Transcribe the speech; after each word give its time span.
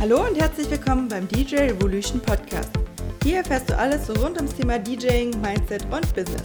Hallo 0.00 0.26
und 0.26 0.34
herzlich 0.40 0.70
willkommen 0.70 1.08
beim 1.08 1.28
DJ 1.28 1.56
Revolution 1.56 2.20
Podcast. 2.20 2.70
Hier 3.22 3.36
erfährst 3.36 3.68
du 3.68 3.76
alles 3.76 4.08
rund 4.08 4.38
ums 4.38 4.54
Thema 4.54 4.78
DJing, 4.78 5.38
Mindset 5.42 5.84
und 5.92 6.14
Business. 6.14 6.42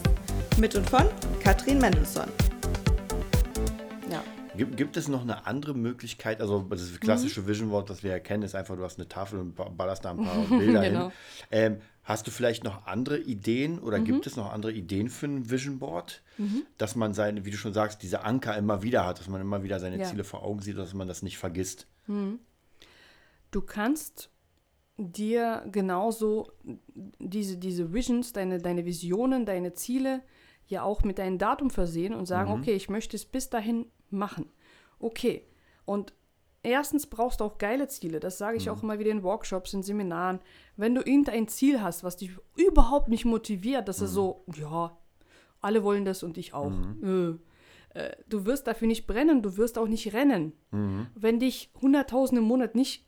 Mit 0.57 0.75
und 0.75 0.89
von 0.89 1.05
Katrin 1.41 1.77
Mendelssohn. 1.77 2.27
Ja. 4.11 4.21
Gibt, 4.57 4.75
gibt 4.75 4.97
es 4.97 5.07
noch 5.07 5.21
eine 5.21 5.47
andere 5.47 5.73
Möglichkeit? 5.73 6.41
Also 6.41 6.65
das 6.69 6.99
klassische 6.99 7.43
mhm. 7.43 7.47
Vision 7.47 7.69
Board, 7.69 7.89
das 7.89 8.03
wir 8.03 8.11
erkennen, 8.11 8.43
ist 8.43 8.55
einfach, 8.55 8.75
du 8.75 8.83
hast 8.83 8.99
eine 8.99 9.07
Tafel 9.07 9.39
und 9.39 9.55
ballerst 9.55 10.03
da 10.03 10.11
ein 10.11 10.17
paar 10.17 10.35
Bilder 10.49 10.81
genau. 10.81 11.03
hin. 11.03 11.11
Ähm, 11.49 11.77
hast 12.03 12.27
du 12.27 12.31
vielleicht 12.31 12.65
noch 12.65 12.85
andere 12.85 13.19
Ideen 13.19 13.79
oder 13.79 13.99
mhm. 13.99 14.03
gibt 14.03 14.27
es 14.27 14.35
noch 14.35 14.51
andere 14.51 14.73
Ideen 14.73 15.07
für 15.07 15.27
ein 15.27 15.49
Vision 15.49 15.79
Board, 15.79 16.23
mhm. 16.37 16.63
dass 16.77 16.97
man 16.97 17.13
seine, 17.13 17.45
wie 17.45 17.51
du 17.51 17.57
schon 17.57 17.73
sagst, 17.73 18.03
diese 18.03 18.25
Anker 18.25 18.57
immer 18.57 18.83
wieder 18.83 19.05
hat, 19.05 19.19
dass 19.19 19.29
man 19.29 19.39
immer 19.39 19.63
wieder 19.63 19.79
seine 19.79 19.97
ja. 19.97 20.03
Ziele 20.03 20.25
vor 20.25 20.43
Augen 20.43 20.59
sieht, 20.59 20.77
dass 20.77 20.93
man 20.93 21.07
das 21.07 21.21
nicht 21.21 21.37
vergisst? 21.37 21.87
Du 23.55 23.61
kannst 23.61 24.31
dir 24.97 25.65
genauso 25.71 26.51
diese, 27.19 27.55
diese 27.55 27.93
Visions, 27.93 28.33
deine, 28.33 28.57
deine 28.59 28.83
Visionen, 28.83 29.45
deine 29.45 29.71
Ziele 29.71 30.23
ja 30.67 30.83
auch 30.83 31.03
mit 31.03 31.19
deinem 31.19 31.37
Datum 31.37 31.69
versehen 31.69 32.13
und 32.13 32.25
sagen, 32.25 32.51
mhm. 32.51 32.59
okay, 32.59 32.73
ich 32.73 32.89
möchte 32.89 33.15
es 33.15 33.23
bis 33.23 33.49
dahin 33.49 33.85
machen. 34.09 34.51
Okay. 34.99 35.47
Und 35.85 36.11
erstens 36.63 37.07
brauchst 37.07 37.39
du 37.39 37.45
auch 37.45 37.57
geile 37.57 37.87
Ziele. 37.87 38.19
Das 38.19 38.37
sage 38.37 38.57
ich 38.57 38.65
mhm. 38.65 38.73
auch 38.73 38.83
immer 38.83 38.99
wieder 38.99 39.11
in 39.11 39.23
Workshops, 39.23 39.73
in 39.73 39.83
Seminaren. 39.83 40.41
Wenn 40.75 40.93
du 40.93 40.99
irgendein 40.99 41.47
Ziel 41.47 41.81
hast, 41.81 42.03
was 42.03 42.17
dich 42.17 42.31
überhaupt 42.57 43.07
nicht 43.07 43.23
motiviert, 43.23 43.87
dass 43.87 44.01
mhm. 44.01 44.05
es 44.05 44.11
so, 44.11 44.43
ja, 44.53 44.97
alle 45.61 45.81
wollen 45.81 46.03
das 46.03 46.23
und 46.23 46.37
ich 46.37 46.53
auch. 46.53 46.71
Mhm. 46.71 47.39
Äh, 47.93 47.99
äh, 48.01 48.17
du 48.27 48.45
wirst 48.45 48.67
dafür 48.67 48.89
nicht 48.89 49.07
brennen, 49.07 49.41
du 49.41 49.55
wirst 49.55 49.77
auch 49.77 49.87
nicht 49.87 50.11
rennen. 50.11 50.51
Mhm. 50.71 51.07
Wenn 51.15 51.39
dich 51.39 51.71
100.000 51.81 52.39
im 52.39 52.43
Monat 52.43 52.75
nicht 52.75 53.05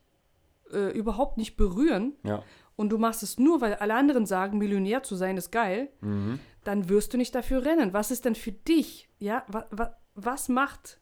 äh, 0.72 0.92
überhaupt 0.92 1.38
nicht 1.38 1.58
berühren 1.58 2.14
ja. 2.24 2.44
und 2.76 2.90
du 2.90 2.98
machst 2.98 3.24
es 3.24 3.40
nur, 3.40 3.62
weil 3.62 3.76
alle 3.76 3.96
anderen 3.96 4.26
sagen, 4.26 4.58
Millionär 4.58 5.04
zu 5.04 5.16
sein 5.16 5.38
ist 5.38 5.52
geil, 5.52 5.90
mhm. 6.02 6.40
dann 6.64 6.90
wirst 6.90 7.14
du 7.14 7.18
nicht 7.18 7.34
dafür 7.36 7.66
rennen. 7.66 7.94
Was 7.94 8.12
ist 8.12 8.26
denn 8.26 8.36
für 8.36 8.52
dich? 8.52 9.10
Ja, 9.20 9.44
was, 9.48 9.66
was, 9.72 9.90
was 10.16 10.50
macht, 10.50 11.00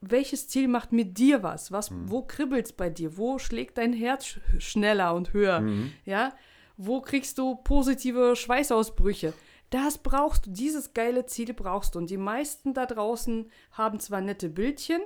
welches 0.00 0.48
Ziel 0.48 0.68
macht 0.68 0.92
mit 0.92 1.18
dir 1.18 1.42
was? 1.42 1.72
was 1.72 1.90
mhm. 1.90 2.10
Wo 2.10 2.22
kribbelt 2.22 2.66
es 2.66 2.72
bei 2.72 2.90
dir? 2.90 3.16
Wo 3.16 3.38
schlägt 3.38 3.78
dein 3.78 3.92
Herz 3.92 4.26
sch 4.26 4.40
schneller 4.58 5.14
und 5.14 5.32
höher? 5.32 5.60
Mhm. 5.60 5.92
Ja, 6.04 6.32
wo 6.76 7.00
kriegst 7.00 7.38
du 7.38 7.56
positive 7.56 8.36
Schweißausbrüche? 8.36 9.32
Das 9.70 9.98
brauchst 9.98 10.46
du, 10.46 10.50
dieses 10.50 10.94
geile 10.94 11.26
Ziel 11.26 11.52
brauchst 11.52 11.94
du. 11.94 11.98
Und 11.98 12.10
die 12.10 12.18
meisten 12.18 12.74
da 12.74 12.86
draußen 12.86 13.50
haben 13.72 13.98
zwar 13.98 14.20
nette 14.20 14.48
Bildchen, 14.48 15.00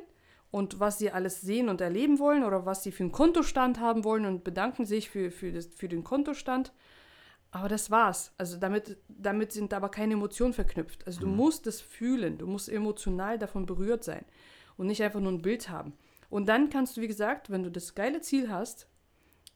und 0.51 0.81
was 0.81 0.99
sie 0.99 1.11
alles 1.11 1.41
sehen 1.41 1.69
und 1.69 1.81
erleben 1.81 2.19
wollen 2.19 2.45
oder 2.45 2.67
was 2.67 2.83
sie 2.83 2.93
für 2.93 3.05
einen 3.05 3.13
Kontostand 3.13 3.81
haben 3.81 4.05
wollen 4.05 4.27
und 4.27 4.45
bedanken 4.45 4.85
sich 4.85 5.09
für, 5.09 5.31
für, 5.31 5.53
das, 5.53 5.67
für 5.67 5.89
den 5.89 6.05
Kontostand. 6.05 6.73
Aber 7.53 7.69
das 7.69 7.91
war's. 7.91 8.33
Also 8.39 8.59
damit, 8.59 8.99
damit 9.09 9.53
sind 9.53 9.73
aber 9.75 9.91
keine 9.91 10.15
Emotionen 10.15 10.53
verknüpft. 10.53 11.07
Also 11.07 11.21
du 11.21 11.27
mhm. 11.27 11.37
musst 11.37 11.67
es 11.67 11.81
fühlen, 11.81 12.39
du 12.39 12.47
musst 12.47 12.69
emotional 12.69 13.39
davon 13.39 13.67
berührt 13.67 14.05
sein 14.05 14.25
und 14.77 14.87
nicht 14.87 15.03
einfach 15.03 15.21
nur 15.21 15.33
ein 15.33 15.43
Bild 15.43 15.69
haben. 15.69 15.95
Und 16.29 16.49
dann 16.49 16.71
kannst 16.71 16.97
du, 16.97 17.01
wie 17.01 17.09
gesagt, 17.09 17.51
wenn 17.51 17.63
du 17.63 17.71
das 17.71 17.95
geile 17.95 18.21
Ziel 18.21 18.51
hast, 18.51 18.87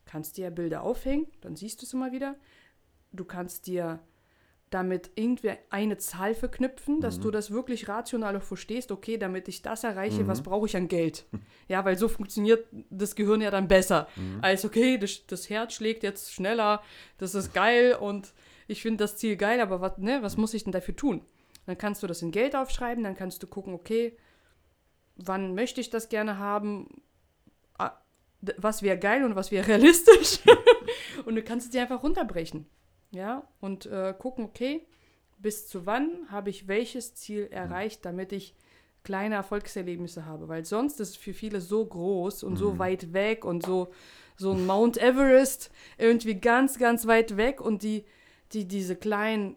kannst 0.06 0.36
dir 0.36 0.50
Bilder 0.50 0.82
aufhängen, 0.82 1.26
dann 1.40 1.56
siehst 1.56 1.82
du 1.82 1.86
es 1.86 1.92
immer 1.92 2.12
wieder. 2.12 2.36
Du 3.12 3.24
kannst 3.24 3.66
dir 3.68 4.00
damit 4.74 5.10
irgendwie 5.14 5.52
eine 5.70 5.98
Zahl 5.98 6.34
verknüpfen, 6.34 7.00
dass 7.00 7.18
mhm. 7.18 7.22
du 7.22 7.30
das 7.30 7.52
wirklich 7.52 7.88
rational 7.88 8.40
verstehst, 8.40 8.90
okay, 8.90 9.16
damit 9.16 9.46
ich 9.46 9.62
das 9.62 9.84
erreiche, 9.84 10.24
mhm. 10.24 10.26
was 10.26 10.42
brauche 10.42 10.66
ich 10.66 10.76
an 10.76 10.88
Geld? 10.88 11.24
Ja, 11.66 11.82
weil 11.86 11.96
so 11.96 12.08
funktioniert 12.08 12.66
das 12.90 13.14
Gehirn 13.14 13.40
ja 13.40 13.50
dann 13.50 13.68
besser, 13.68 14.06
mhm. 14.16 14.40
als 14.42 14.66
okay, 14.66 14.98
das, 14.98 15.26
das, 15.26 15.48
Herz 15.48 15.72
schlägt 15.72 16.02
jetzt 16.02 16.34
schneller, 16.34 16.82
das 17.16 17.34
ist 17.34 17.54
geil 17.54 17.96
und 17.98 18.34
ich 18.68 18.82
finde 18.82 19.04
das 19.04 19.16
Ziel 19.16 19.36
geil, 19.36 19.60
aber 19.60 19.80
was, 19.80 19.96
ne, 19.96 20.18
was 20.20 20.36
muss 20.36 20.52
ich 20.52 20.64
denn 20.64 20.74
dafür 20.74 20.94
tun? 20.94 21.22
Dann 21.64 21.78
kannst 21.78 22.02
du 22.02 22.06
das 22.06 22.20
in 22.20 22.32
Geld 22.32 22.54
aufschreiben, 22.54 23.02
dann 23.02 23.14
kannst 23.14 23.42
du 23.42 23.46
gucken, 23.46 23.72
okay, 23.72 24.14
wann 25.16 25.54
möchte 25.54 25.80
ich 25.80 25.88
das 25.88 26.10
gerne 26.10 26.38
haben? 26.38 27.02
Ah, 27.78 27.92
was 28.58 28.82
wäre 28.82 28.98
geil 28.98 29.24
und 29.24 29.34
was 29.34 29.50
wäre 29.50 29.66
realistisch? 29.66 30.40
und 31.24 31.34
du 31.34 31.42
kannst 31.42 31.68
es 31.68 31.72
dir 31.72 31.80
einfach 31.80 32.02
runterbrechen 32.02 32.66
ja, 33.14 33.48
und 33.60 33.86
äh, 33.86 34.14
gucken, 34.18 34.44
okay, 34.44 34.86
bis 35.38 35.68
zu 35.68 35.86
wann 35.86 36.30
habe 36.30 36.50
ich 36.50 36.68
welches 36.68 37.14
Ziel 37.14 37.48
erreicht, 37.50 38.04
damit 38.04 38.32
ich 38.32 38.54
kleine 39.04 39.34
Erfolgserlebnisse 39.36 40.24
habe, 40.24 40.48
weil 40.48 40.64
sonst 40.64 40.98
ist 41.00 41.10
es 41.10 41.16
für 41.16 41.34
viele 41.34 41.60
so 41.60 41.84
groß 41.84 42.42
und 42.42 42.54
mhm. 42.54 42.56
so 42.56 42.78
weit 42.78 43.12
weg 43.12 43.44
und 43.44 43.64
so 43.64 43.92
so 44.36 44.50
ein 44.50 44.66
Mount 44.66 44.96
Everest 44.96 45.70
irgendwie 45.96 46.34
ganz 46.34 46.78
ganz 46.78 47.06
weit 47.06 47.36
weg 47.36 47.60
und 47.60 47.82
die 47.82 48.04
die 48.52 48.66
diese 48.66 48.96
kleinen 48.96 49.56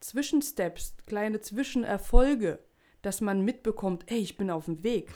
Zwischensteps, 0.00 0.96
kleine 1.06 1.40
Zwischenerfolge, 1.40 2.58
dass 3.02 3.20
man 3.20 3.44
mitbekommt, 3.44 4.04
ey, 4.06 4.18
ich 4.18 4.36
bin 4.36 4.50
auf 4.50 4.66
dem 4.66 4.82
Weg. 4.82 5.12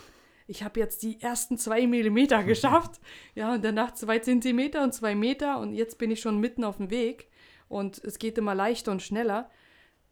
Ich 0.47 0.63
habe 0.63 0.81
jetzt 0.81 1.03
die 1.03 1.21
ersten 1.21 1.57
zwei 1.57 1.87
Millimeter 1.87 2.43
geschafft, 2.45 3.01
ja, 3.35 3.55
und 3.55 3.65
danach 3.65 3.95
zwei 3.95 4.19
Zentimeter 4.19 4.83
und 4.83 4.93
zwei 4.93 5.15
Meter 5.15 5.59
und 5.59 5.73
jetzt 5.73 5.99
bin 5.99 6.11
ich 6.11 6.21
schon 6.21 6.39
mitten 6.39 6.65
auf 6.65 6.77
dem 6.79 6.91
Weg 6.91 7.29
und 7.73 8.03
es 8.05 8.19
geht 8.19 8.39
immer 8.39 8.55
leichter 8.55 8.93
und 8.93 9.03
schneller. 9.03 9.51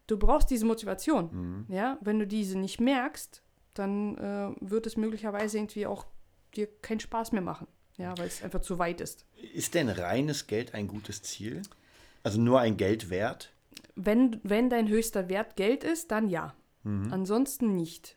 Du 0.06 0.18
brauchst 0.18 0.50
diese 0.50 0.66
Motivation. 0.66 1.30
Mhm. 1.68 1.74
Ja, 1.74 1.98
wenn 2.00 2.18
du 2.18 2.26
diese 2.26 2.58
nicht 2.58 2.80
merkst, 2.80 3.42
dann 3.74 4.16
äh, 4.18 4.54
wird 4.60 4.86
es 4.86 4.96
möglicherweise 4.96 5.58
irgendwie 5.58 5.86
auch 5.86 6.06
dir 6.56 6.66
keinen 6.82 7.00
Spaß 7.00 7.32
mehr 7.32 7.42
machen. 7.42 7.68
Ja, 7.96 8.16
weil 8.16 8.26
es 8.26 8.42
einfach 8.42 8.62
zu 8.62 8.78
weit 8.78 9.00
ist. 9.00 9.26
Ist 9.54 9.74
denn 9.74 9.88
reines 9.88 10.46
Geld 10.46 10.74
ein 10.74 10.88
gutes 10.88 11.22
Ziel? 11.22 11.62
Also 12.22 12.40
nur 12.40 12.58
ein 12.58 12.76
Geld 12.76 13.10
wert? 13.10 13.52
Wenn, 13.94 14.40
wenn 14.42 14.70
dein 14.70 14.88
höchster 14.88 15.28
Wert 15.28 15.56
Geld 15.56 15.84
ist, 15.84 16.10
dann 16.10 16.28
ja. 16.28 16.54
Mhm. 16.82 17.12
Ansonsten 17.12 17.74
nicht. 17.74 18.16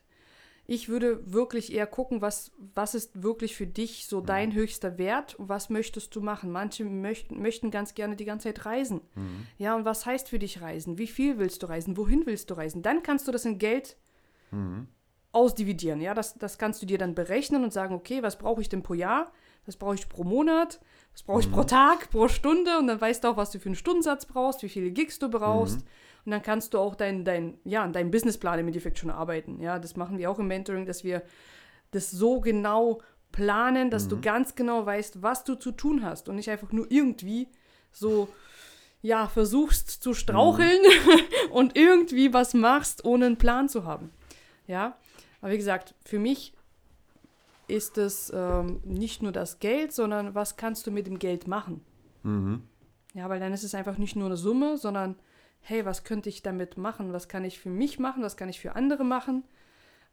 Ich 0.66 0.88
würde 0.88 1.20
wirklich 1.30 1.72
eher 1.72 1.86
gucken, 1.86 2.22
was, 2.22 2.50
was 2.74 2.94
ist 2.94 3.22
wirklich 3.22 3.54
für 3.54 3.66
dich 3.66 4.06
so 4.06 4.20
mhm. 4.22 4.26
dein 4.26 4.54
höchster 4.54 4.96
Wert 4.96 5.34
und 5.34 5.48
was 5.48 5.68
möchtest 5.68 6.16
du 6.16 6.22
machen. 6.22 6.50
Manche 6.50 6.84
möchten, 6.84 7.42
möchten 7.42 7.70
ganz 7.70 7.94
gerne 7.94 8.16
die 8.16 8.24
ganze 8.24 8.48
Zeit 8.48 8.64
reisen. 8.64 9.02
Mhm. 9.14 9.46
Ja, 9.58 9.76
und 9.76 9.84
was 9.84 10.06
heißt 10.06 10.28
für 10.28 10.38
dich 10.38 10.62
reisen? 10.62 10.96
Wie 10.96 11.06
viel 11.06 11.38
willst 11.38 11.62
du 11.62 11.66
reisen? 11.66 11.98
Wohin 11.98 12.24
willst 12.24 12.50
du 12.50 12.54
reisen? 12.54 12.82
Dann 12.82 13.02
kannst 13.02 13.28
du 13.28 13.32
das 13.32 13.44
in 13.44 13.58
Geld 13.58 13.98
mhm. 14.52 14.88
ausdividieren. 15.32 16.00
Ja, 16.00 16.14
das, 16.14 16.34
das 16.38 16.56
kannst 16.56 16.80
du 16.80 16.86
dir 16.86 16.96
dann 16.96 17.14
berechnen 17.14 17.62
und 17.62 17.72
sagen, 17.72 17.94
okay, 17.94 18.22
was 18.22 18.38
brauche 18.38 18.62
ich 18.62 18.70
denn 18.70 18.82
pro 18.82 18.94
Jahr? 18.94 19.32
Was 19.66 19.76
brauche 19.76 19.96
ich 19.96 20.08
pro 20.08 20.24
Monat? 20.24 20.80
Was 21.12 21.22
brauche 21.22 21.40
ich 21.40 21.50
pro 21.50 21.62
mhm. 21.62 21.66
Tag, 21.66 22.10
pro 22.10 22.28
Stunde? 22.28 22.78
Und 22.78 22.86
dann 22.86 23.00
weißt 23.00 23.22
du 23.22 23.28
auch, 23.28 23.36
was 23.36 23.50
du 23.50 23.58
für 23.58 23.66
einen 23.66 23.76
Stundensatz 23.76 24.24
brauchst, 24.24 24.62
wie 24.62 24.70
viele 24.70 24.90
Gigs 24.90 25.18
du 25.18 25.28
brauchst. 25.28 25.84
Und 26.24 26.32
dann 26.32 26.42
kannst 26.42 26.74
du 26.74 26.78
auch 26.78 26.94
deinen 26.94 27.24
dein, 27.24 27.58
ja, 27.64 27.86
dein 27.86 28.10
Businessplan 28.10 28.58
im 28.58 28.66
Endeffekt 28.68 28.98
schon 28.98 29.10
arbeiten. 29.10 29.60
Ja, 29.60 29.78
das 29.78 29.96
machen 29.96 30.18
wir 30.18 30.30
auch 30.30 30.38
im 30.38 30.46
Mentoring, 30.46 30.86
dass 30.86 31.04
wir 31.04 31.22
das 31.90 32.10
so 32.10 32.40
genau 32.40 33.00
planen, 33.30 33.90
dass 33.90 34.06
mhm. 34.06 34.10
du 34.10 34.20
ganz 34.20 34.54
genau 34.54 34.86
weißt, 34.86 35.22
was 35.22 35.44
du 35.44 35.54
zu 35.54 35.72
tun 35.72 36.04
hast 36.04 36.28
und 36.28 36.36
nicht 36.36 36.50
einfach 36.50 36.72
nur 36.72 36.86
irgendwie 36.90 37.48
so 37.92 38.28
ja, 39.02 39.28
versuchst 39.28 39.90
zu 39.90 40.14
straucheln 40.14 40.80
mhm. 40.82 41.50
und 41.50 41.76
irgendwie 41.76 42.32
was 42.32 42.54
machst, 42.54 43.04
ohne 43.04 43.26
einen 43.26 43.36
Plan 43.36 43.68
zu 43.68 43.84
haben. 43.84 44.10
Ja, 44.66 44.96
aber 45.42 45.52
wie 45.52 45.58
gesagt, 45.58 45.94
für 46.06 46.18
mich 46.18 46.54
ist 47.68 47.98
es 47.98 48.32
ähm, 48.34 48.80
nicht 48.84 49.22
nur 49.22 49.32
das 49.32 49.58
Geld, 49.58 49.92
sondern 49.92 50.34
was 50.34 50.56
kannst 50.56 50.86
du 50.86 50.90
mit 50.90 51.06
dem 51.06 51.18
Geld 51.18 51.46
machen? 51.46 51.82
Mhm. 52.22 52.62
Ja, 53.12 53.28
weil 53.28 53.40
dann 53.40 53.52
ist 53.52 53.62
es 53.62 53.74
einfach 53.74 53.98
nicht 53.98 54.16
nur 54.16 54.26
eine 54.26 54.36
Summe, 54.36 54.78
sondern 54.78 55.16
hey, 55.64 55.84
was 55.84 56.04
könnte 56.04 56.28
ich 56.28 56.42
damit 56.42 56.76
machen? 56.76 57.12
Was 57.12 57.28
kann 57.28 57.44
ich 57.44 57.58
für 57.58 57.70
mich 57.70 57.98
machen? 57.98 58.22
Was 58.22 58.36
kann 58.36 58.48
ich 58.48 58.60
für 58.60 58.76
andere 58.76 59.04
machen? 59.04 59.44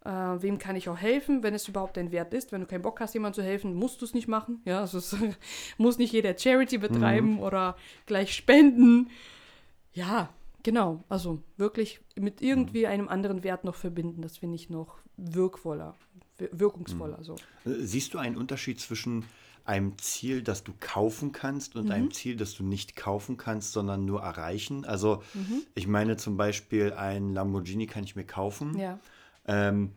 Äh, 0.03 0.09
wem 0.09 0.57
kann 0.57 0.75
ich 0.75 0.89
auch 0.89 0.97
helfen, 0.97 1.44
wenn 1.44 1.53
es 1.53 1.67
überhaupt 1.67 1.97
ein 1.97 2.12
Wert 2.12 2.34
ist? 2.34 2.51
Wenn 2.51 2.62
du 2.62 2.67
keinen 2.67 2.81
Bock 2.81 3.00
hast, 3.01 3.13
jemandem 3.13 3.44
zu 3.44 3.48
helfen, 3.48 3.75
musst 3.75 4.01
du 4.01 4.06
es 4.06 4.13
nicht 4.13 4.27
machen. 4.27 4.62
Ja, 4.65 4.80
also 4.80 4.98
es 4.98 5.15
muss 5.77 5.98
nicht 5.98 6.13
jeder 6.13 6.38
Charity 6.38 6.77
betreiben 6.77 7.33
mhm. 7.33 7.39
oder 7.39 7.75
gleich 8.06 8.33
spenden. 8.33 9.09
Ja, 9.94 10.30
genau. 10.63 11.03
Also 11.09 11.44
wirklich 11.57 12.00
mit 12.15 12.42
irgendwie 12.42 12.88
einem 12.88 13.09
anderen 13.09 13.44
Wert 13.44 13.63
noch 13.63 13.75
verbinden. 13.75 14.21
Das 14.21 14.38
finde 14.38 14.56
ich 14.56 14.69
noch 14.69 15.00
wirkvoller, 15.18 15.95
wirkungsvoller. 16.39 17.19
Mhm. 17.19 17.24
So. 17.24 17.36
Siehst 17.65 18.13
du 18.13 18.18
einen 18.18 18.38
Unterschied 18.38 18.80
zwischen 18.80 19.25
einem 19.66 19.98
Ziel, 19.98 20.42
das 20.42 20.63
du 20.63 20.74
kaufen 20.80 21.31
kannst 21.31 21.75
und 21.75 21.86
mhm. 21.86 21.92
einem 21.92 22.12
Ziel, 22.12 22.36
das 22.36 22.56
du 22.56 22.63
nicht 22.63 22.96
kaufen 22.96 23.38
kannst, 23.38 23.74
sondern 23.74 24.06
nur 24.06 24.22
erreichen. 24.22 24.86
Also 24.86 25.22
mhm. 25.34 25.63
ich 25.75 25.88
meine 25.88 26.18
zum 26.18 26.38
Beispiel, 26.38 26.94
ein 26.94 27.34
Lamborghini 27.34 27.88
kann 27.88 28.04
ich 28.04 28.16
mir 28.16 28.25
kaufen. 28.25 28.78
Ja. 28.78 29.00
Ähm, 29.46 29.92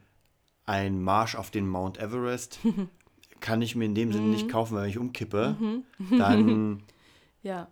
ein 0.67 1.03
Marsch 1.03 1.35
auf 1.35 1.51
den 1.51 1.69
Mount 1.69 1.99
Everest 1.99 2.59
kann 3.41 3.63
ich 3.63 3.77
mir 3.77 3.85
in 3.85 3.95
dem 3.95 4.13
Sinne 4.13 4.29
nicht 4.29 4.47
mhm. 4.47 4.51
kaufen, 4.51 4.77
weil 4.77 4.89
ich 4.89 4.99
umkippe. 4.99 5.57
Mhm. 5.59 6.19
Dann. 6.19 6.83
ja. 7.43 7.69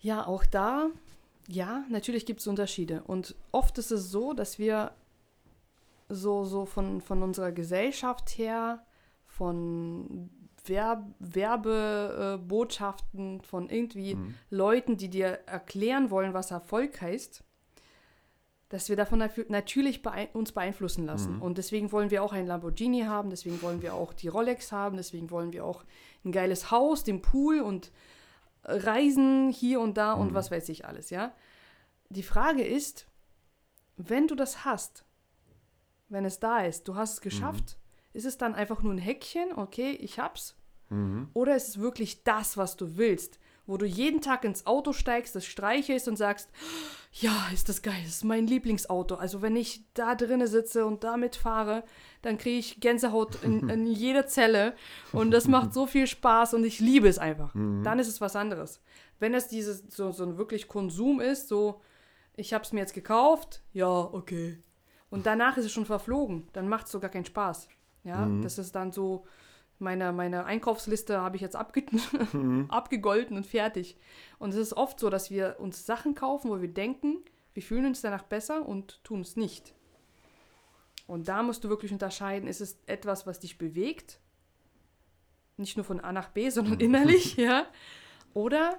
Ja, 0.00 0.26
auch 0.26 0.46
da, 0.46 0.90
ja, 1.48 1.84
natürlich 1.88 2.24
gibt 2.24 2.40
es 2.40 2.46
Unterschiede. 2.46 3.02
Und 3.02 3.34
oft 3.50 3.78
ist 3.78 3.90
es 3.90 4.10
so, 4.10 4.32
dass 4.32 4.58
wir 4.58 4.92
so, 6.08 6.44
so 6.44 6.66
von, 6.66 7.00
von 7.00 7.22
unserer 7.22 7.52
Gesellschaft 7.52 8.38
her 8.38 8.84
von 9.38 10.28
Werb 10.66 11.06
Werbebotschaften 11.20 13.40
von 13.40 13.70
irgendwie 13.70 14.16
mhm. 14.16 14.34
Leuten, 14.50 14.96
die 14.96 15.08
dir 15.08 15.38
erklären 15.46 16.10
wollen, 16.10 16.34
was 16.34 16.50
Erfolg 16.50 17.00
heißt, 17.00 17.44
dass 18.68 18.88
wir 18.90 18.96
davon 18.96 19.26
natürlich 19.48 20.02
bee 20.02 20.28
uns 20.34 20.52
beeinflussen 20.52 21.06
lassen. 21.06 21.36
Mhm. 21.36 21.42
Und 21.42 21.56
deswegen 21.56 21.90
wollen 21.92 22.10
wir 22.10 22.22
auch 22.22 22.34
ein 22.34 22.46
Lamborghini 22.46 23.00
haben, 23.02 23.30
deswegen 23.30 23.62
wollen 23.62 23.80
wir 23.80 23.94
auch 23.94 24.12
die 24.12 24.28
Rolex 24.28 24.72
haben, 24.72 24.98
deswegen 24.98 25.30
wollen 25.30 25.52
wir 25.52 25.64
auch 25.64 25.84
ein 26.24 26.32
geiles 26.32 26.70
Haus, 26.70 27.04
den 27.04 27.22
Pool 27.22 27.60
und 27.60 27.90
Reisen 28.64 29.50
hier 29.50 29.80
und 29.80 29.96
da 29.96 30.16
mhm. 30.16 30.22
und 30.22 30.34
was 30.34 30.50
weiß 30.50 30.68
ich 30.68 30.84
alles, 30.84 31.10
ja. 31.10 31.32
Die 32.10 32.22
Frage 32.22 32.64
ist, 32.64 33.06
wenn 33.96 34.26
du 34.26 34.34
das 34.34 34.64
hast, 34.64 35.04
wenn 36.08 36.24
es 36.24 36.40
da 36.40 36.60
ist, 36.60 36.88
du 36.88 36.96
hast 36.96 37.12
es 37.14 37.20
geschafft, 37.20 37.78
mhm. 37.78 37.87
Ist 38.12 38.26
es 38.26 38.38
dann 38.38 38.54
einfach 38.54 38.82
nur 38.82 38.92
ein 38.92 38.98
Häkchen, 38.98 39.52
okay, 39.54 39.92
ich 39.92 40.18
hab's? 40.18 40.56
Mhm. 40.90 41.28
Oder 41.34 41.56
ist 41.56 41.68
es 41.68 41.78
wirklich 41.80 42.24
das, 42.24 42.56
was 42.56 42.76
du 42.76 42.96
willst? 42.96 43.38
Wo 43.66 43.76
du 43.76 43.84
jeden 43.84 44.22
Tag 44.22 44.44
ins 44.44 44.66
Auto 44.66 44.94
steigst, 44.94 45.36
das 45.36 45.44
streichelst 45.44 46.08
und 46.08 46.16
sagst, 46.16 46.48
ja, 47.12 47.48
ist 47.52 47.68
das 47.68 47.82
geil, 47.82 48.00
das 48.02 48.14
ist 48.14 48.24
mein 48.24 48.46
Lieblingsauto. 48.46 49.16
Also 49.16 49.42
wenn 49.42 49.56
ich 49.56 49.84
da 49.92 50.14
drinnen 50.14 50.46
sitze 50.46 50.86
und 50.86 51.04
damit 51.04 51.36
fahre, 51.36 51.84
dann 52.22 52.38
kriege 52.38 52.58
ich 52.58 52.80
Gänsehaut 52.80 53.42
in, 53.42 53.68
in 53.70 53.86
jeder 53.86 54.26
Zelle 54.26 54.74
und 55.12 55.30
das 55.30 55.48
macht 55.48 55.74
so 55.74 55.86
viel 55.86 56.06
Spaß 56.06 56.54
und 56.54 56.64
ich 56.64 56.80
liebe 56.80 57.08
es 57.08 57.18
einfach. 57.18 57.54
Mhm. 57.54 57.82
Dann 57.84 57.98
ist 57.98 58.08
es 58.08 58.22
was 58.22 58.36
anderes. 58.36 58.80
Wenn 59.18 59.34
es 59.34 59.48
dieses 59.48 59.84
so, 59.88 60.12
so 60.12 60.24
ein 60.24 60.38
wirklich 60.38 60.66
Konsum 60.66 61.20
ist, 61.20 61.48
so 61.48 61.82
ich 62.36 62.54
habe 62.54 62.64
es 62.64 62.72
mir 62.72 62.80
jetzt 62.80 62.94
gekauft, 62.94 63.62
ja, 63.72 63.88
okay. 63.88 64.62
Und 65.10 65.26
danach 65.26 65.56
ist 65.56 65.64
es 65.64 65.72
schon 65.72 65.86
verflogen, 65.86 66.48
dann 66.52 66.68
macht 66.68 66.86
es 66.86 66.92
sogar 66.92 67.10
keinen 67.10 67.24
Spaß. 67.24 67.68
Ja, 68.08 68.24
mhm. 68.24 68.42
das 68.42 68.58
ist 68.58 68.74
dann 68.74 68.90
so, 68.90 69.26
meine, 69.78 70.12
meine 70.12 70.46
Einkaufsliste 70.46 71.20
habe 71.20 71.36
ich 71.36 71.42
jetzt 71.42 71.54
abge 71.54 71.84
mhm. 72.32 72.66
abgegolten 72.70 73.36
und 73.36 73.46
fertig. 73.46 73.96
Und 74.38 74.50
es 74.50 74.56
ist 74.56 74.72
oft 74.72 74.98
so, 74.98 75.10
dass 75.10 75.30
wir 75.30 75.56
uns 75.58 75.84
Sachen 75.84 76.14
kaufen, 76.14 76.50
wo 76.50 76.60
wir 76.60 76.72
denken, 76.72 77.18
wir 77.52 77.62
fühlen 77.62 77.86
uns 77.86 78.00
danach 78.00 78.22
besser 78.22 78.66
und 78.66 79.02
tun 79.04 79.20
es 79.20 79.36
nicht. 79.36 79.74
Und 81.06 81.28
da 81.28 81.42
musst 81.42 81.64
du 81.64 81.68
wirklich 81.68 81.92
unterscheiden, 81.92 82.48
ist 82.48 82.60
es 82.60 82.78
etwas, 82.86 83.26
was 83.26 83.40
dich 83.40 83.58
bewegt, 83.58 84.20
nicht 85.56 85.76
nur 85.76 85.84
von 85.84 86.00
A 86.00 86.12
nach 86.12 86.28
B, 86.28 86.50
sondern 86.50 86.74
mhm. 86.74 86.80
innerlich, 86.80 87.36
ja, 87.36 87.66
oder 88.34 88.78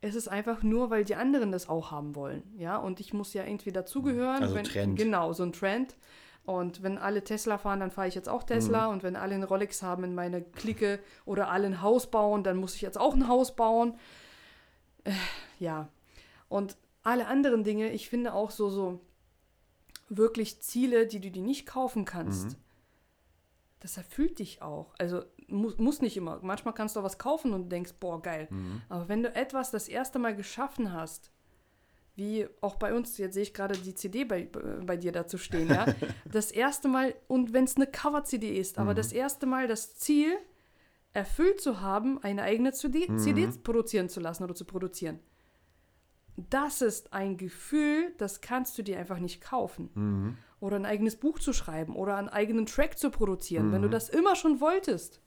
ist 0.00 0.14
es 0.14 0.28
einfach 0.28 0.62
nur, 0.62 0.90
weil 0.90 1.04
die 1.04 1.16
anderen 1.16 1.50
das 1.50 1.68
auch 1.68 1.90
haben 1.90 2.14
wollen, 2.14 2.42
ja, 2.56 2.76
und 2.76 3.00
ich 3.00 3.12
muss 3.12 3.34
ja 3.34 3.44
irgendwie 3.44 3.72
dazugehören. 3.72 4.42
Also 4.42 4.54
wenn, 4.54 4.64
Trend. 4.64 4.98
Genau, 4.98 5.32
so 5.32 5.42
ein 5.42 5.52
Trend. 5.52 5.96
Und 6.48 6.82
wenn 6.82 6.96
alle 6.96 7.22
Tesla 7.22 7.58
fahren, 7.58 7.80
dann 7.80 7.90
fahre 7.90 8.08
ich 8.08 8.14
jetzt 8.14 8.30
auch 8.30 8.42
Tesla. 8.42 8.86
Mhm. 8.86 8.92
Und 8.94 9.02
wenn 9.02 9.16
alle 9.16 9.34
einen 9.34 9.44
Rolex 9.44 9.82
haben 9.82 10.02
in 10.02 10.14
meiner 10.14 10.40
Clique 10.40 10.98
oder 11.26 11.50
alle 11.50 11.66
ein 11.66 11.82
Haus 11.82 12.10
bauen, 12.10 12.42
dann 12.42 12.56
muss 12.56 12.74
ich 12.74 12.80
jetzt 12.80 12.98
auch 12.98 13.12
ein 13.12 13.28
Haus 13.28 13.54
bauen. 13.54 13.98
Äh, 15.04 15.12
ja. 15.58 15.90
Und 16.48 16.78
alle 17.02 17.26
anderen 17.26 17.64
Dinge, 17.64 17.90
ich 17.90 18.08
finde 18.08 18.32
auch 18.32 18.50
so, 18.50 18.70
so 18.70 19.00
wirklich 20.08 20.62
Ziele, 20.62 21.06
die 21.06 21.20
du 21.20 21.30
dir 21.30 21.42
nicht 21.42 21.66
kaufen 21.66 22.06
kannst. 22.06 22.52
Mhm. 22.52 22.56
Das 23.80 23.98
erfüllt 23.98 24.38
dich 24.38 24.62
auch. 24.62 24.94
Also 24.96 25.24
muss, 25.48 25.76
muss 25.76 26.00
nicht 26.00 26.16
immer. 26.16 26.38
Manchmal 26.40 26.72
kannst 26.72 26.96
du 26.96 27.02
was 27.02 27.18
kaufen 27.18 27.52
und 27.52 27.68
denkst, 27.68 27.92
boah, 28.00 28.22
geil. 28.22 28.48
Mhm. 28.48 28.80
Aber 28.88 29.06
wenn 29.10 29.22
du 29.22 29.34
etwas 29.34 29.70
das 29.70 29.86
erste 29.86 30.18
Mal 30.18 30.34
geschaffen 30.34 30.94
hast, 30.94 31.30
wie 32.18 32.48
auch 32.60 32.74
bei 32.74 32.92
uns, 32.92 33.16
jetzt 33.16 33.34
sehe 33.34 33.44
ich 33.44 33.54
gerade 33.54 33.78
die 33.78 33.94
CD 33.94 34.24
bei, 34.24 34.48
bei 34.84 34.96
dir 34.96 35.12
dazu 35.12 35.38
stehen, 35.38 35.68
ja. 35.68 35.86
Das 36.30 36.50
erste 36.50 36.88
Mal, 36.88 37.14
und 37.28 37.52
wenn 37.52 37.64
es 37.64 37.76
eine 37.76 37.86
Cover-CD 37.86 38.58
ist, 38.58 38.78
aber 38.78 38.90
mhm. 38.90 38.96
das 38.96 39.12
erste 39.12 39.46
Mal 39.46 39.68
das 39.68 39.96
Ziel 39.96 40.36
erfüllt 41.12 41.60
zu 41.60 41.80
haben, 41.80 42.22
eine 42.22 42.42
eigene 42.42 42.72
CD, 42.72 43.08
mhm. 43.08 43.18
CD 43.18 43.48
produzieren 43.62 44.08
zu 44.08 44.20
lassen 44.20 44.42
oder 44.42 44.54
zu 44.54 44.64
produzieren. 44.64 45.20
Das 46.36 46.82
ist 46.82 47.12
ein 47.12 47.36
Gefühl, 47.36 48.12
das 48.18 48.40
kannst 48.40 48.76
du 48.78 48.82
dir 48.82 48.98
einfach 48.98 49.18
nicht 49.18 49.40
kaufen. 49.40 49.90
Mhm. 49.94 50.36
Oder 50.60 50.76
ein 50.76 50.86
eigenes 50.86 51.16
Buch 51.16 51.38
zu 51.38 51.52
schreiben 51.52 51.94
oder 51.94 52.16
einen 52.16 52.28
eigenen 52.28 52.66
Track 52.66 52.98
zu 52.98 53.10
produzieren, 53.10 53.70
wenn 53.70 53.82
du 53.82 53.88
mhm. 53.88 53.92
das 53.92 54.08
immer 54.08 54.34
schon 54.34 54.60
wolltest. 54.60 55.20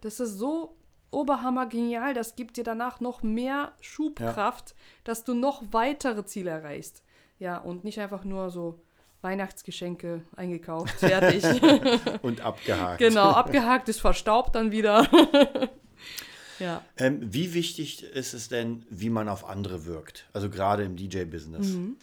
Das 0.00 0.20
ist 0.20 0.38
so 0.38 0.76
Oberhammer 1.10 1.66
genial, 1.66 2.12
das 2.12 2.36
gibt 2.36 2.56
dir 2.56 2.64
danach 2.64 3.00
noch 3.00 3.22
mehr 3.22 3.72
Schubkraft, 3.80 4.70
ja. 4.70 4.76
dass 5.04 5.24
du 5.24 5.34
noch 5.34 5.62
weitere 5.70 6.24
Ziele 6.24 6.50
erreichst. 6.50 7.02
Ja, 7.38 7.58
und 7.58 7.84
nicht 7.84 7.98
einfach 7.98 8.24
nur 8.24 8.50
so 8.50 8.80
Weihnachtsgeschenke 9.22 10.22
eingekauft, 10.36 10.94
fertig. 10.98 11.42
und 12.22 12.40
abgehakt. 12.40 12.98
Genau, 12.98 13.30
abgehakt 13.30 13.88
ist 13.88 14.00
verstaubt 14.00 14.54
dann 14.54 14.70
wieder. 14.70 15.08
ja. 16.58 16.84
Ähm, 16.98 17.20
wie 17.32 17.54
wichtig 17.54 18.02
ist 18.02 18.34
es 18.34 18.48
denn, 18.48 18.84
wie 18.90 19.10
man 19.10 19.28
auf 19.28 19.48
andere 19.48 19.86
wirkt? 19.86 20.28
Also 20.32 20.50
gerade 20.50 20.84
im 20.84 20.96
DJ-Business. 20.96 21.68
Mhm. 21.68 21.96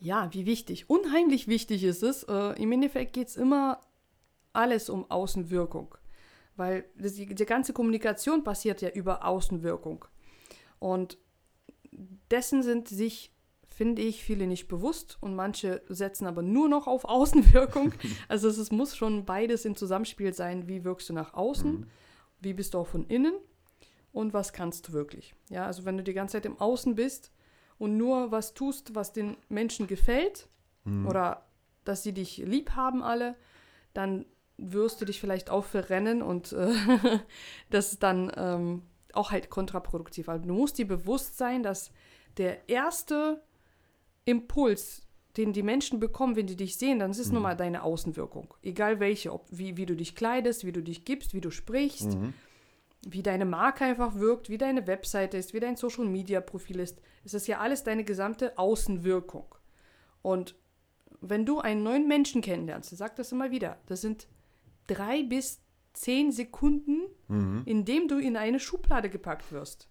Ja, 0.00 0.28
wie 0.32 0.46
wichtig. 0.46 0.90
Unheimlich 0.90 1.46
wichtig 1.46 1.84
ist 1.84 2.02
es. 2.02 2.24
Äh, 2.24 2.60
Im 2.60 2.72
Endeffekt 2.72 3.12
geht 3.12 3.28
es 3.28 3.36
immer 3.36 3.80
alles 4.52 4.90
um 4.90 5.08
Außenwirkung 5.10 5.94
weil 6.62 6.84
die, 6.94 7.34
die 7.34 7.44
ganze 7.44 7.72
Kommunikation 7.72 8.44
passiert 8.44 8.82
ja 8.82 8.90
über 8.90 9.26
Außenwirkung. 9.26 10.04
Und 10.78 11.18
dessen 12.30 12.62
sind 12.62 12.86
sich, 12.86 13.34
finde 13.66 14.00
ich, 14.02 14.22
viele 14.22 14.46
nicht 14.46 14.68
bewusst 14.68 15.18
und 15.20 15.34
manche 15.34 15.82
setzen 15.88 16.28
aber 16.28 16.42
nur 16.42 16.68
noch 16.68 16.86
auf 16.86 17.04
Außenwirkung. 17.04 17.94
also 18.28 18.46
es, 18.46 18.58
es 18.58 18.70
muss 18.70 18.96
schon 18.96 19.24
beides 19.24 19.64
im 19.64 19.74
Zusammenspiel 19.74 20.32
sein. 20.34 20.68
Wie 20.68 20.84
wirkst 20.84 21.08
du 21.08 21.14
nach 21.14 21.34
außen? 21.34 21.80
Mhm. 21.80 21.86
Wie 22.38 22.54
bist 22.54 22.74
du 22.74 22.78
auch 22.78 22.86
von 22.86 23.06
innen? 23.06 23.34
Und 24.12 24.32
was 24.32 24.52
kannst 24.52 24.86
du 24.86 24.92
wirklich? 24.92 25.34
Ja, 25.50 25.66
also 25.66 25.84
wenn 25.84 25.96
du 25.96 26.04
die 26.04 26.14
ganze 26.14 26.34
Zeit 26.34 26.46
im 26.46 26.60
Außen 26.60 26.94
bist 26.94 27.32
und 27.78 27.96
nur 27.96 28.30
was 28.30 28.54
tust, 28.54 28.94
was 28.94 29.12
den 29.12 29.36
Menschen 29.48 29.88
gefällt 29.88 30.48
mhm. 30.84 31.08
oder 31.08 31.44
dass 31.84 32.04
sie 32.04 32.12
dich 32.12 32.36
lieb 32.36 32.76
haben 32.76 33.02
alle, 33.02 33.34
dann 33.94 34.26
wirst 34.62 35.00
du 35.00 35.04
dich 35.04 35.20
vielleicht 35.20 35.50
auch 35.50 35.64
verrennen 35.64 36.22
und 36.22 36.52
äh, 36.52 36.72
das 37.70 37.92
ist 37.92 38.02
dann 38.02 38.30
ähm, 38.36 38.82
auch 39.12 39.30
halt 39.30 39.50
kontraproduktiv. 39.50 40.28
Also 40.28 40.46
du 40.46 40.54
musst 40.54 40.78
dir 40.78 40.86
bewusst 40.86 41.36
sein, 41.36 41.62
dass 41.62 41.90
der 42.36 42.68
erste 42.68 43.42
Impuls, 44.24 45.06
den 45.36 45.52
die 45.52 45.62
Menschen 45.62 45.98
bekommen, 45.98 46.36
wenn 46.36 46.46
die 46.46 46.56
dich 46.56 46.76
sehen, 46.76 46.98
dann 46.98 47.10
ist 47.10 47.18
es 47.18 47.28
mhm. 47.28 47.34
nun 47.34 47.42
mal 47.42 47.56
deine 47.56 47.82
Außenwirkung. 47.82 48.54
Egal 48.62 49.00
welche, 49.00 49.32
ob, 49.32 49.46
wie, 49.50 49.76
wie 49.76 49.86
du 49.86 49.96
dich 49.96 50.14
kleidest, 50.14 50.64
wie 50.64 50.72
du 50.72 50.82
dich 50.82 51.04
gibst, 51.04 51.34
wie 51.34 51.40
du 51.40 51.50
sprichst, 51.50 52.14
mhm. 52.14 52.34
wie 53.06 53.22
deine 53.22 53.44
Marke 53.44 53.84
einfach 53.84 54.14
wirkt, 54.16 54.48
wie 54.48 54.58
deine 54.58 54.86
Webseite 54.86 55.36
ist, 55.36 55.54
wie 55.54 55.60
dein 55.60 55.76
Social 55.76 56.04
Media 56.04 56.40
Profil 56.40 56.80
ist. 56.80 57.00
Es 57.24 57.34
ist 57.34 57.46
ja 57.46 57.58
alles 57.58 57.82
deine 57.82 58.04
gesamte 58.04 58.56
Außenwirkung. 58.58 59.54
Und 60.22 60.54
wenn 61.20 61.46
du 61.46 61.60
einen 61.60 61.82
neuen 61.82 62.08
Menschen 62.08 62.42
kennenlernst, 62.42 62.92
ich 62.92 62.98
sage 62.98 63.14
das 63.16 63.32
immer 63.32 63.50
wieder, 63.50 63.78
das 63.86 64.00
sind 64.00 64.28
drei 64.86 65.22
bis 65.22 65.60
zehn 65.92 66.32
Sekunden, 66.32 67.02
mhm. 67.28 67.62
in 67.66 67.84
dem 67.84 68.08
du 68.08 68.18
in 68.18 68.36
eine 68.36 68.60
Schublade 68.60 69.10
gepackt 69.10 69.52
wirst. 69.52 69.88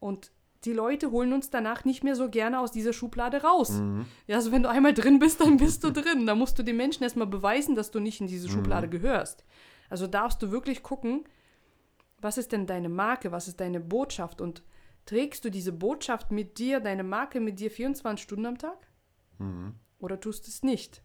Und 0.00 0.32
die 0.64 0.72
Leute 0.72 1.10
holen 1.10 1.32
uns 1.32 1.50
danach 1.50 1.84
nicht 1.84 2.04
mehr 2.04 2.16
so 2.16 2.30
gerne 2.30 2.58
aus 2.58 2.72
dieser 2.72 2.92
Schublade 2.92 3.42
raus. 3.42 3.70
Mhm. 3.70 4.06
Ja, 4.26 4.36
also 4.36 4.50
wenn 4.50 4.62
du 4.62 4.70
einmal 4.70 4.94
drin 4.94 5.18
bist, 5.18 5.40
dann 5.40 5.58
bist 5.58 5.84
du 5.84 5.90
drin. 5.90 6.26
Da 6.26 6.34
musst 6.34 6.58
du 6.58 6.62
den 6.62 6.76
Menschen 6.76 7.02
erstmal 7.02 7.26
beweisen, 7.26 7.74
dass 7.74 7.90
du 7.90 8.00
nicht 8.00 8.20
in 8.20 8.26
diese 8.26 8.48
Schublade 8.48 8.86
mhm. 8.86 8.92
gehörst. 8.92 9.44
Also 9.90 10.06
darfst 10.06 10.42
du 10.42 10.50
wirklich 10.50 10.82
gucken, 10.82 11.24
was 12.20 12.38
ist 12.38 12.52
denn 12.52 12.66
deine 12.66 12.88
Marke, 12.88 13.32
was 13.32 13.48
ist 13.48 13.60
deine 13.60 13.80
Botschaft 13.80 14.40
und 14.40 14.62
trägst 15.04 15.44
du 15.44 15.50
diese 15.50 15.72
Botschaft 15.72 16.30
mit 16.30 16.58
dir, 16.58 16.80
deine 16.80 17.04
Marke 17.04 17.40
mit 17.40 17.60
dir 17.60 17.70
24 17.70 18.22
Stunden 18.22 18.46
am 18.46 18.58
Tag? 18.58 18.88
Mhm. 19.38 19.74
Oder 19.98 20.18
tust 20.18 20.46
du 20.46 20.50
es 20.50 20.62
nicht? 20.62 21.02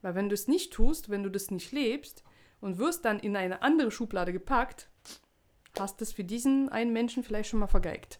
Weil 0.00 0.14
wenn 0.14 0.28
du 0.28 0.34
es 0.34 0.46
nicht 0.46 0.72
tust, 0.72 1.10
wenn 1.10 1.24
du 1.24 1.30
das 1.30 1.50
nicht 1.50 1.72
lebst, 1.72 2.22
und 2.62 2.78
wirst 2.78 3.04
dann 3.04 3.18
in 3.18 3.36
eine 3.36 3.60
andere 3.60 3.90
Schublade 3.90 4.32
gepackt, 4.32 4.88
hast 5.78 6.00
es 6.00 6.12
für 6.12 6.24
diesen 6.24 6.70
einen 6.70 6.92
Menschen 6.92 7.22
vielleicht 7.22 7.50
schon 7.50 7.60
mal 7.60 7.66
vergeigt. 7.66 8.18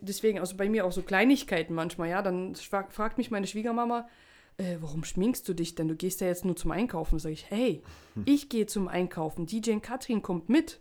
Deswegen, 0.00 0.40
also 0.40 0.56
bei 0.56 0.68
mir 0.68 0.86
auch 0.86 0.92
so 0.92 1.02
Kleinigkeiten 1.02 1.74
manchmal, 1.74 2.08
ja, 2.08 2.22
dann 2.22 2.54
fragt 2.56 3.18
mich 3.18 3.30
meine 3.30 3.46
Schwiegermama, 3.46 4.08
äh, 4.56 4.76
warum 4.80 5.04
schminkst 5.04 5.48
du 5.48 5.52
dich 5.52 5.74
denn? 5.74 5.88
Du 5.88 5.96
gehst 5.96 6.20
ja 6.20 6.28
jetzt 6.28 6.44
nur 6.44 6.56
zum 6.56 6.70
Einkaufen. 6.70 7.18
Sag 7.18 7.32
ich, 7.32 7.50
hey, 7.50 7.82
ich 8.24 8.48
gehe 8.48 8.66
zum 8.66 8.88
Einkaufen. 8.88 9.46
DJ 9.46 9.78
Katrin 9.78 10.22
kommt 10.22 10.48
mit. 10.48 10.80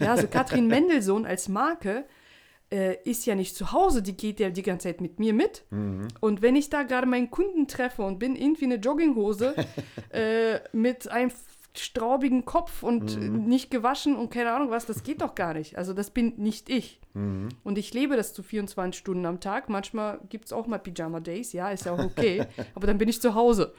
Ja, 0.00 0.10
also 0.12 0.26
Katrin 0.26 0.66
Mendelssohn 0.68 1.24
als 1.24 1.48
Marke 1.48 2.04
äh, 2.72 2.96
ist 3.04 3.26
ja 3.26 3.34
nicht 3.34 3.54
zu 3.54 3.72
Hause, 3.72 4.02
die 4.02 4.16
geht 4.16 4.40
ja 4.40 4.50
die 4.50 4.62
ganze 4.62 4.88
Zeit 4.88 5.00
mit 5.00 5.20
mir 5.20 5.34
mit. 5.34 5.64
Mhm. 5.70 6.08
Und 6.20 6.42
wenn 6.42 6.56
ich 6.56 6.70
da 6.70 6.82
gerade 6.82 7.06
meinen 7.06 7.30
Kunden 7.30 7.68
treffe 7.68 8.02
und 8.02 8.18
bin 8.18 8.34
irgendwie 8.34 8.64
eine 8.64 8.76
Jogginghose 8.76 9.54
äh, 10.10 10.60
mit 10.72 11.08
einem 11.08 11.30
straubigen 11.74 12.44
Kopf 12.44 12.82
und 12.82 13.18
mhm. 13.18 13.44
nicht 13.44 13.70
gewaschen 13.70 14.16
und 14.16 14.30
keine 14.30 14.52
Ahnung 14.52 14.70
was, 14.70 14.86
das 14.86 15.02
geht 15.02 15.22
doch 15.22 15.34
gar 15.34 15.54
nicht. 15.54 15.78
Also 15.78 15.94
das 15.94 16.10
bin 16.10 16.34
nicht 16.36 16.68
ich. 16.68 17.00
Mhm. 17.14 17.48
Und 17.64 17.78
ich 17.78 17.94
lebe 17.94 18.16
das 18.16 18.34
zu 18.34 18.42
24 18.42 18.98
Stunden 18.98 19.24
am 19.26 19.40
Tag. 19.40 19.68
Manchmal 19.68 20.20
gibt 20.28 20.46
es 20.46 20.52
auch 20.52 20.66
mal 20.66 20.78
Pyjama 20.78 21.20
Days, 21.20 21.52
ja, 21.52 21.70
ist 21.70 21.86
ja 21.86 21.92
auch 21.92 22.04
okay. 22.04 22.46
aber 22.74 22.86
dann 22.86 22.98
bin 22.98 23.08
ich 23.08 23.20
zu 23.20 23.34
Hause. 23.34 23.74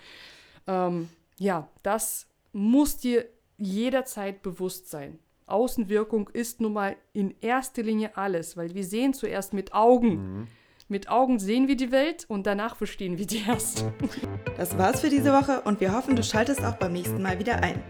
Ähm, 0.67 1.09
ja, 1.37 1.69
das 1.83 2.27
muss 2.51 2.97
dir 2.97 3.25
jederzeit 3.57 4.41
bewusst 4.41 4.89
sein. 4.89 5.19
Außenwirkung 5.45 6.29
ist 6.29 6.61
nun 6.61 6.73
mal 6.73 6.95
in 7.11 7.35
erster 7.41 7.83
Linie 7.83 8.17
alles, 8.17 8.57
weil 8.57 8.73
wir 8.73 8.83
sehen 8.83 9.13
zuerst 9.13 9.53
mit 9.53 9.73
Augen. 9.73 10.37
Mhm. 10.39 10.47
Mit 10.93 11.09
Augen 11.09 11.39
sehen 11.39 11.67
wir 11.67 11.75
die 11.75 11.91
Welt 11.91 12.25
und 12.27 12.45
danach 12.45 12.75
verstehen 12.75 13.17
wir 13.17 13.25
die 13.25 13.41
erst. 13.47 13.83
Das 14.57 14.77
war's 14.77 15.01
für 15.01 15.09
diese 15.09 15.33
Woche 15.33 15.61
und 15.61 15.81
wir 15.81 15.91
hoffen, 15.91 16.15
du 16.15 16.21
schaltest 16.21 16.63
auch 16.63 16.75
beim 16.75 16.93
nächsten 16.93 17.19
Mal 17.19 17.39
wieder 17.39 17.63
ein. 17.63 17.81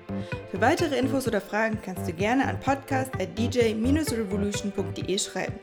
Für 0.52 0.62
weitere 0.62 0.98
Infos 0.98 1.28
oder 1.28 1.42
Fragen 1.42 1.78
kannst 1.84 2.08
du 2.08 2.14
gerne 2.14 2.48
an 2.48 2.62
podcast.dj-revolution.de 2.62 5.20
schreiben. 5.20 5.60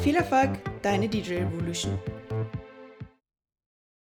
Viel 0.00 0.16
Erfolg, 0.16 0.52
deine 0.80 1.06
DJ 1.06 1.34
Revolution. 1.34 1.98